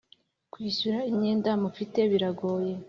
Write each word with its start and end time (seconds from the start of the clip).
kwishyura 0.53 0.99
imyenda 1.11 1.51
mufite 1.63 1.99
biragoye 2.11 2.73